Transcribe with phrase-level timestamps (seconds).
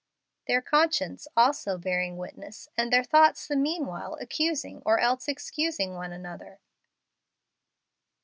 [0.47, 6.11] "Their conscience also hearing witness, and their thoughts the meanwhile accusing or else excusing one
[6.11, 6.59] another."